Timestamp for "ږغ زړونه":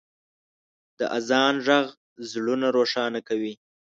1.65-2.67